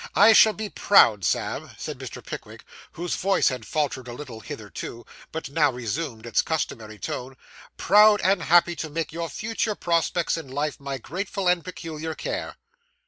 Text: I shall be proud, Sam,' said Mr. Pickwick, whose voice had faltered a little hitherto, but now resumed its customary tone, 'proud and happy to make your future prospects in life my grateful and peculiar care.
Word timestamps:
I 0.15 0.33
shall 0.33 0.53
be 0.53 0.67
proud, 0.67 1.23
Sam,' 1.23 1.75
said 1.77 1.99
Mr. 1.99 2.25
Pickwick, 2.25 2.65
whose 2.93 3.15
voice 3.17 3.49
had 3.49 3.67
faltered 3.67 4.07
a 4.07 4.13
little 4.13 4.39
hitherto, 4.39 5.05
but 5.31 5.51
now 5.51 5.69
resumed 5.71 6.25
its 6.25 6.41
customary 6.41 6.97
tone, 6.97 7.37
'proud 7.77 8.19
and 8.21 8.41
happy 8.41 8.75
to 8.77 8.89
make 8.89 9.11
your 9.13 9.29
future 9.29 9.75
prospects 9.75 10.37
in 10.37 10.47
life 10.47 10.79
my 10.79 10.97
grateful 10.97 11.47
and 11.47 11.63
peculiar 11.63 12.15
care. 12.15 12.57